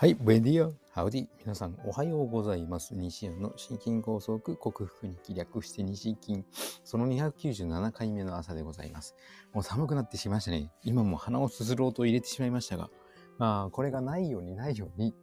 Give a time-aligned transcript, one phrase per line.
[0.00, 1.26] はい、ブエディア、ハウディ。
[1.40, 2.94] 皆さん、おはようございます。
[2.94, 6.42] 西安の心筋梗塞克服に気略して西筋、
[6.84, 9.14] その297回目の朝でございます。
[9.52, 10.72] もう寒くなってしまいましたね。
[10.84, 12.88] 今も鼻をすする音を入れてしまいましたが、
[13.36, 15.14] まあ、これがないようにないように、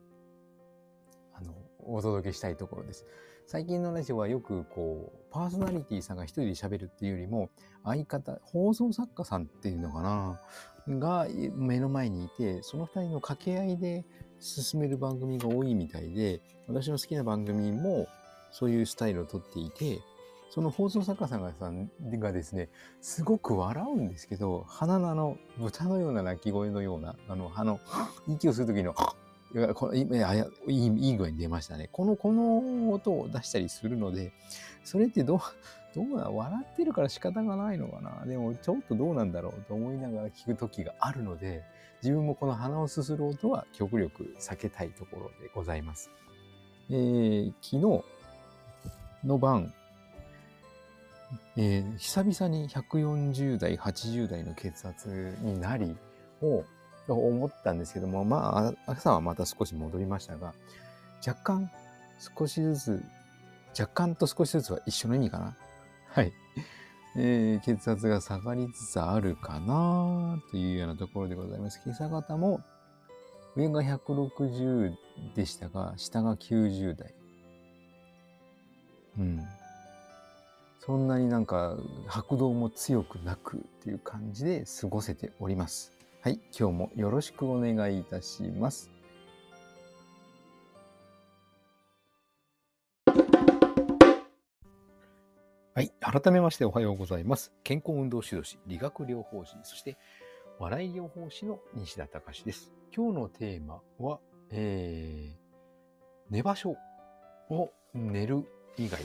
[1.33, 3.07] あの、お届けしたいところです。
[3.47, 7.49] 最近のラジオはよくこう、パーソナリティさんが一人で喋るっていうよりも、
[7.83, 10.39] 相方、放送作家さんっていうのかな、
[10.87, 14.05] が目の前にいて、その二人の掛け合いで
[14.39, 18.07] 進める番組が多いみたいで、私の好きな番組も
[18.51, 19.99] そういうスタイルをとっていて、
[20.49, 22.69] その放送作家さんがさんがですね、
[23.01, 27.79] すごく笑うんですけど、鼻のあの、豚のような鳴き声のような、あの、あの、
[28.27, 28.95] 息をするときの、
[29.55, 31.89] いやこのいいやいいいい具合に出ましたね。
[31.91, 34.31] この、この音を出したりするので、
[34.83, 35.39] それってどう、
[35.95, 38.25] どうな、笑ってるから仕方がないのかな。
[38.25, 41.63] でも、ちょっとどうなんだろうと思いながら聞くときがあるので、
[42.03, 46.11] 自分もこの鼻をすする音は極力避けたいところでございます。
[46.89, 48.03] えー、昨日
[49.27, 49.73] の晩、
[51.57, 55.95] えー、久々に140代、80代の血圧になり、
[56.41, 56.63] を
[57.07, 60.53] 思ったんですけども、まあ、朝はまた少し戻りましたが、
[61.25, 61.71] 若干
[62.37, 63.03] 少しずつ、
[63.79, 65.55] 若干と少しずつは一緒の意味かな。
[66.07, 66.33] はい。
[67.19, 71.81] えー、血圧が下がりつつあるかなというようなところでございます。
[71.83, 72.61] 今朝方も
[73.55, 74.93] 上が160
[75.33, 77.15] でしたが、下が90代。
[79.17, 79.41] うん。
[80.79, 85.91] そんなになんか拍動も強くなくっていう感じで過ごせております。
[86.21, 88.91] はい、今日もよろしくお願いいたします。
[95.77, 95.91] はい。
[96.01, 97.53] 改めましておはようございます。
[97.63, 99.95] 健康運動指導士、理学療法士、そして
[100.57, 102.71] 笑い療法士の西田隆です。
[102.91, 106.77] 今日のテーマは、えー、寝場所
[107.51, 108.43] を寝る
[108.79, 108.99] 以外、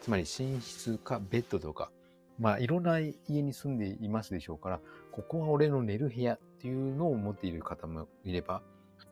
[0.00, 1.90] つまり寝室かベッドとか、
[2.38, 4.80] まあいろんな家に住んでいますでしょうから、
[5.12, 8.62] ここは俺の寝る部屋っていうのを持っている方もいれば、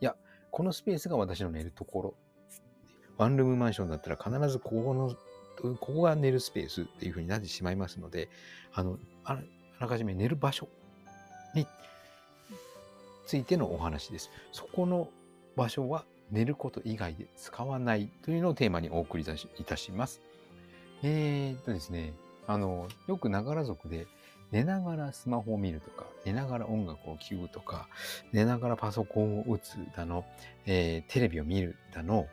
[0.01, 0.17] いや、
[0.51, 2.15] このスペースが私の寝るところ。
[3.19, 5.15] ワンルームマンションだったら必ずここの
[5.61, 8.29] ここが寝るスペースっていう風になってしまいますので、
[8.73, 9.39] あの、あ
[9.79, 10.69] らかじめ寝る場所
[11.55, 11.67] に
[13.27, 14.31] ついてのお話です。
[14.53, 15.09] そこの
[15.57, 20.21] 場所は寝ること以外で使わないというのをテーマにお送りいたします。
[21.03, 22.15] えー、っとですね、
[22.47, 24.07] あの、よくながら族で
[24.51, 27.89] 寝ながらスマホを見るとか、寝ながら音楽を聴くとか、
[28.33, 30.25] 寝ながらパソコンを打つだの、
[30.67, 32.29] えー、テレビを見るだの、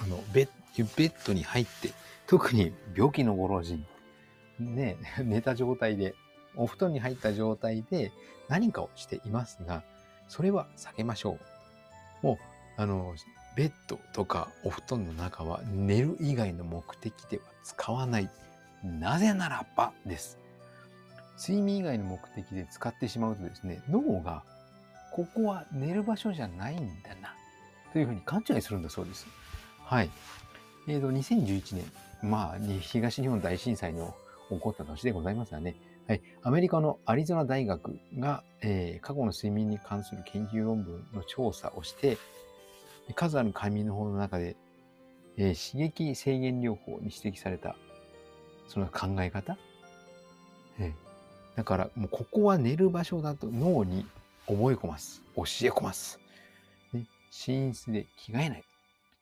[0.00, 1.92] あのベッベッドに入って
[2.28, 3.84] 特に病気のご老人、
[4.60, 6.14] ね、 寝た状態で、
[6.56, 8.12] お布団に入った状態で
[8.48, 9.82] 何かをしていますが、
[10.28, 11.38] それは避けましょ
[12.22, 12.26] う。
[12.26, 12.38] もう、
[12.80, 13.14] あの、
[13.56, 18.30] ベッドとかお布団の中は寝る以外の目的では使わない。
[18.84, 20.38] なぜならばです。
[21.38, 24.44] 睡眠以外の目的で使ってしまうとですね、脳が
[25.12, 27.34] ここは寝る場所じゃないんだな、
[27.92, 29.26] というふうに勘違いするんだそうです。
[29.84, 30.10] はい。
[30.88, 31.84] えっ、ー、と、2011年、
[32.22, 34.14] まあ、東日本大震災の
[34.48, 35.76] 起こった年でございますがね、
[36.08, 42.16] はい、アメリカのアリゾナ大学が、えー、過去の睡眠に関する研究論文の調査をして、
[43.14, 44.56] 数ある快眠の法の中で、
[45.36, 47.76] えー、刺激制限療法に指摘された、
[48.66, 49.58] その考え方、
[50.78, 50.92] えー、
[51.54, 54.06] だから、もうここは寝る場所だと脳に
[54.46, 55.22] 覚え込ます。
[55.36, 56.18] 教え込ます。
[56.94, 57.04] ね、
[57.46, 58.64] 寝室で着替えない。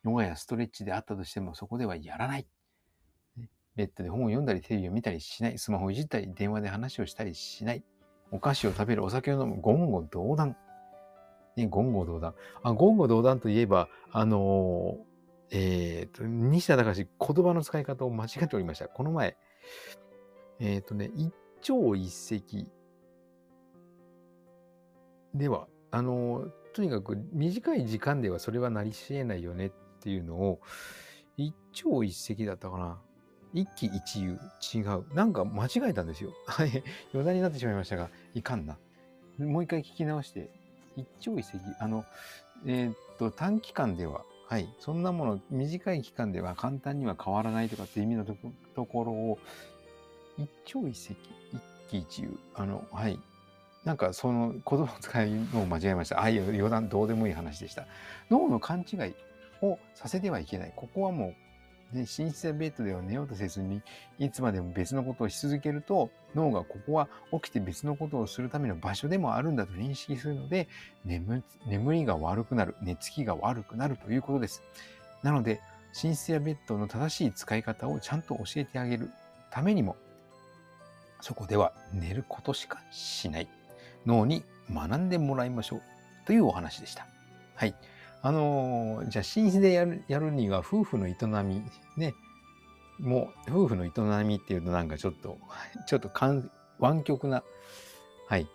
[0.06, 2.46] ヨガやストレッチであったとしてもそこではやらない。
[3.74, 5.58] ベッドで本を読んだりテレビを見たりしない。
[5.58, 7.82] スマホをいじったり電話で話をしたりしない。
[8.30, 10.56] お菓子を食べる、お酒を飲む、言語道断。
[11.56, 12.34] ね、言語道断。
[12.62, 18.88] あ、言語道断といえば、あのー、えっ、ー、と、西田隆言葉の使い方を間違っておりました。
[18.88, 19.36] この前、
[20.58, 22.66] えっ、ー、とね、一朝一夕
[25.34, 29.70] では、あのとにかく短い時間ではそれはなりし得ないよねっ
[30.06, 30.60] ていうのを、
[31.36, 32.98] 一朝一夕だったかな。
[33.52, 34.38] 一喜一憂、
[34.72, 35.14] 違う。
[35.14, 36.30] なんか間違えたんですよ。
[36.46, 36.82] はい。
[37.12, 38.78] 余談になってしまいましたが、いかんな。
[39.38, 40.48] もう一回聞き直して、
[40.96, 42.04] 一朝一夕、あの、
[42.66, 44.72] えー、っと、短期間では、はい。
[44.78, 48.36] そんなもの、短い期間では簡単には変わらないとかって意味のと
[48.86, 49.38] ころを、
[50.38, 51.16] 一朝一夕、
[51.52, 53.18] 一喜一憂、あの、はい。
[53.84, 56.18] なんかその言葉を使いのを間違えました。
[56.18, 57.86] ああいう余談どうでもいい話でした。
[58.30, 59.14] 脳の勘違い
[59.62, 60.72] をさせてはいけない。
[60.74, 61.34] ここはもう
[61.92, 63.80] ね、寝室やベッドでは寝ようとせずに、
[64.18, 70.68] いつまでも別のことをし続けると、脳がここは起きて別のことをするための場所でもあるんだと認識するので、
[71.04, 71.42] 眠
[71.92, 74.62] りが悪くなる、寝つきが悪くなるということです。
[75.22, 75.60] なので、
[76.02, 79.10] 寝室やベッドの正しい使い方をちゃんと教えてあげる
[79.50, 79.96] ためにも、
[81.20, 83.48] そこでは寝ることしかしない。
[84.04, 85.82] 脳に学んでもらいましょう
[86.26, 87.06] というお話でした。
[87.54, 87.74] はい。
[88.26, 91.14] あの、じゃあ寝室でやるやるには夫婦の営
[91.44, 91.62] み、
[91.96, 92.12] ね、
[92.98, 95.38] もう夫婦の営みっていうとなんかちょっと、
[95.86, 96.10] ちょっと
[96.80, 97.44] 湾曲な、
[98.26, 98.48] はい、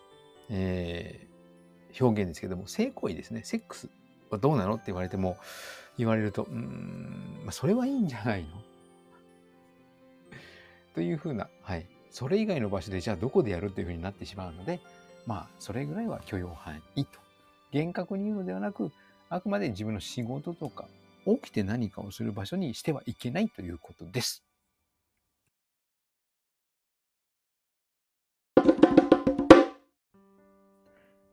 [0.50, 3.46] えー、表現ですけども、性行為ですね。
[3.46, 3.88] セックス
[4.30, 5.38] はどうなのって言われても、
[5.98, 8.50] 言われると、うん、まあ、それはいいんじゃないの？
[10.96, 11.88] というふうな、はい。
[12.10, 14.82] それ以外の場所でじゃあどこでやるというふうになってしまうので、
[15.26, 17.22] まあ、それぐらいは許容範囲と。
[17.72, 18.92] 厳格に言うのではなく、
[19.34, 20.90] あくまで自分の仕事とか、
[21.26, 24.44] 起きて何かをする場所にしてはいけないということです。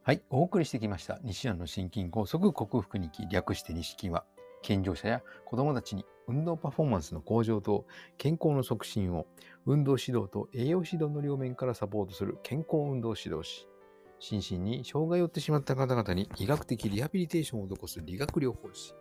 [0.04, 1.18] はい、お送りしてきました。
[1.24, 4.24] 西安の心筋梗塞克服日記略して西筋は、
[4.62, 7.84] 健常者や子供たちに運動パフォーマンスの向上と
[8.16, 9.26] 健康の促進を
[9.66, 13.66] 運動指導と栄養指導の両面からサポートする健康運動指導士、
[14.20, 18.94] 心身に障害を負ってしまった方々に医学的リハビリテーションを施す理学療法士。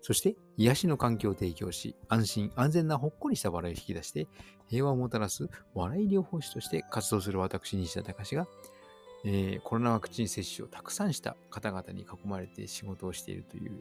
[0.00, 4.26] そして癒しの環境を提供し、安心安全なほっこりした笑いを引き出して、
[4.68, 8.46] 平和をもたらす笑い療法士として活動する私、西田隆が、
[9.24, 13.72] えー、コロナワクチン接種をたくさんした方々に囲まれて仕事をしているという、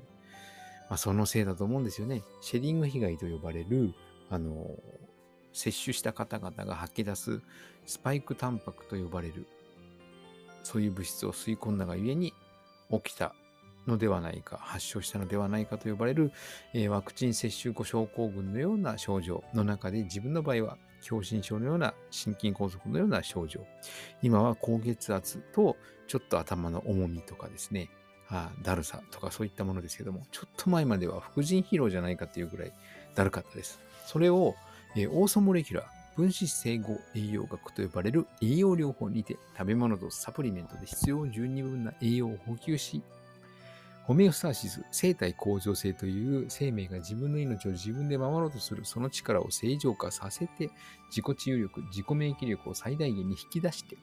[0.90, 2.24] まあ、そのせいだと思うんですよね。
[2.40, 3.94] シェディング被害と呼ばれる、
[4.30, 4.78] あの、
[5.52, 7.42] 接種した方々が吐き出す
[7.86, 9.46] スパイクタンパクと呼ばれる
[10.64, 12.34] そういう物質を吸い込んだがゆえに
[12.92, 13.36] 起きた
[13.86, 16.32] のではないか、発症したのではないかと呼ばれる、
[16.74, 23.60] えー、ワクチン接種後症候群のような症状の中で自分の場合は狭心症のような心筋梗塞のような症状。
[24.22, 25.76] 今は高血圧と
[26.08, 27.90] ちょっと頭の重みとかですね、
[28.30, 32.74] あだるさとかそういったものですけども、ちょっと前までは副腎疲労じゃないかっていうぐらい
[33.16, 33.82] だるかったです。
[34.06, 34.56] それを、
[34.96, 43.02] えー、オーソモレキュラー、分子整合栄養学と呼ばれる栄養療法にて食べ物とサプリメントで必要十二分な栄養を補給し、
[44.04, 50.70] ホメオスターシス、生体向上性という生命が自分の命を自分で守ろうとするその力を正常化させて、
[51.10, 53.98] 自己治癒力、自己免疫力を最大限に引き出して、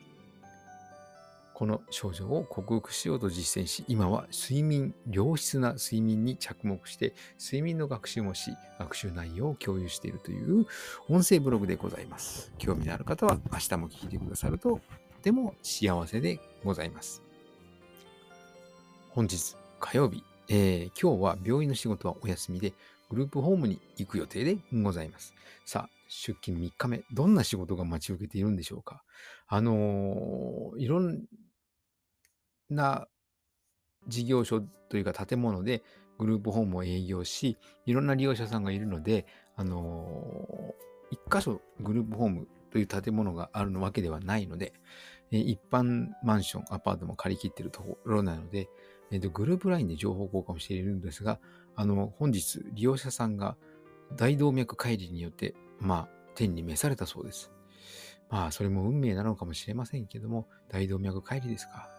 [1.61, 10.65] この症状を克服しようと実践し、今は睡眠、良質な睡眠に着目して、睡眠の学習もし、学習内容を共有しているという
[11.11, 12.51] 音声ブログでございます。
[12.57, 14.81] 興味のある方は明日も聞いてくださると、と
[15.21, 17.23] ても幸せでございます。
[19.11, 22.73] 本日火曜日、えー、今日は病院の仕事はお休みで、
[23.11, 25.35] グループホームに行く予定でございます。
[25.67, 29.03] さあ、出勤3日目、どんな仕事が待ち受けているんでしょうか。
[29.47, 31.21] あのー、いろん
[32.75, 33.09] な
[34.09, 35.83] 事業所というか建物で
[36.19, 39.27] グループホームを営業し、いろんな利用者さんがいるので、
[39.57, 44.75] あのー、一箇所グループホームという建物があるわけではないので、
[45.31, 48.69] 一般マンション、アパートも借り切っているところなので、
[49.11, 51.39] えー、とグループ LINE で情報交換をしているんですが、
[51.77, 53.57] あの、本日利用者さんが
[54.17, 57.51] 大動脈解離によって、まあ、天に召されたそうです。
[58.29, 61.91] まあ、それも運命なのかもしれませんけども、大動脈解離ですか。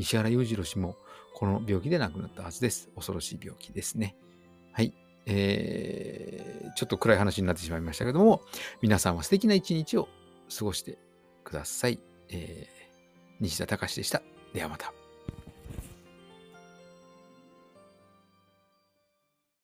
[0.00, 0.96] 石原裕次郎氏も
[1.34, 2.88] この病気で亡くなったはずです。
[2.94, 4.16] 恐ろしい病気ですね。
[4.72, 4.94] はい。
[5.26, 8.40] えー、ちょっと暗い話になってしまいましたけども、
[8.80, 10.08] 皆さんは素敵な一日を
[10.58, 10.98] 過ごして
[11.44, 12.00] ください。
[12.30, 14.22] えー、西田隆でした。
[14.54, 14.99] ではまた。